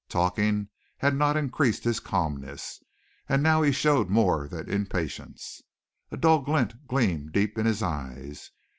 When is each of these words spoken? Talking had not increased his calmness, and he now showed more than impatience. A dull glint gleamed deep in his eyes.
Talking 0.09 0.69
had 0.97 1.15
not 1.15 1.37
increased 1.37 1.83
his 1.83 1.99
calmness, 1.99 2.81
and 3.29 3.41
he 3.41 3.43
now 3.43 3.69
showed 3.69 4.09
more 4.09 4.47
than 4.47 4.67
impatience. 4.67 5.61
A 6.09 6.17
dull 6.17 6.39
glint 6.41 6.87
gleamed 6.87 7.33
deep 7.33 7.55
in 7.55 7.67
his 7.67 7.83
eyes. 7.83 8.49